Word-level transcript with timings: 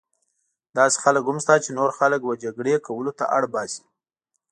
داسې 0.77 0.97
خلک 1.03 1.23
هم 1.25 1.37
شته 1.43 1.55
چې 1.63 1.69
نور 1.79 1.89
خلک 1.99 2.21
وه 2.23 2.35
جګړې 2.43 2.75
کولو 2.87 3.11
ته 3.19 3.25
اړ 3.37 3.43
باسي. 3.53 3.83